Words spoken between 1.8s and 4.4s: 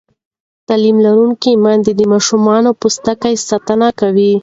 د ماشومانو د پوستکي ساتنه کوي.